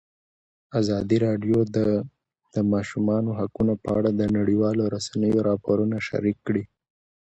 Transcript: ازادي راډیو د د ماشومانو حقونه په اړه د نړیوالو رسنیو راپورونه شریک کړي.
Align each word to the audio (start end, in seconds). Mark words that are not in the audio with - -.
ازادي 0.79 1.17
راډیو 1.25 1.59
د 1.75 1.77
د 2.53 2.55
ماشومانو 2.73 3.29
حقونه 3.39 3.73
په 3.83 3.89
اړه 3.97 4.09
د 4.13 4.21
نړیوالو 4.37 4.83
رسنیو 4.95 5.45
راپورونه 5.49 5.97
شریک 6.07 6.37
کړي. 6.47 6.63